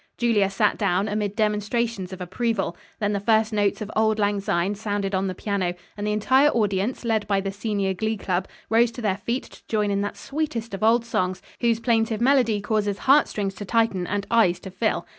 [0.17, 2.75] Julia sat down amid demonstrations of approval.
[2.99, 6.49] Then the first notes of "Auld Lang Syne" sounded on the piano, and the entire
[6.49, 10.17] audience, led by the senior glee club, rose to their feet to join in that
[10.17, 14.71] sweetest of old songs whose plaintive melody causes heart strings to tighten and eyes to
[14.71, 15.05] fill.